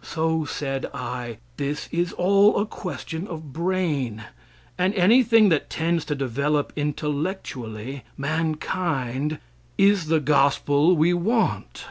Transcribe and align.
So 0.00 0.46
said 0.46 0.86
I: 0.94 1.36
"This 1.58 1.86
is 1.92 2.14
all 2.14 2.58
a 2.58 2.64
question 2.64 3.28
of 3.28 3.52
brain, 3.52 4.24
and 4.78 4.94
anything 4.94 5.50
that 5.50 5.68
tends 5.68 6.06
to 6.06 6.14
develop, 6.14 6.72
intellectually, 6.76 8.02
mankind, 8.16 9.38
is 9.76 10.06
the 10.06 10.20
gospel 10.20 10.96
we 10.96 11.12
want." 11.12 11.84